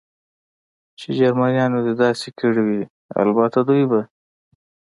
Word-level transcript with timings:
چې 0.99 1.07
جرمنیانو 1.19 1.79
دې 1.85 1.93
داسې 2.03 2.29
کړي 2.39 2.61
وي، 2.67 2.81
البته 3.21 3.59
دوی 3.67 3.83
به. 3.91 4.01